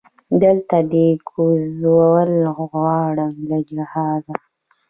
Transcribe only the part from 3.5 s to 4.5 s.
جهازه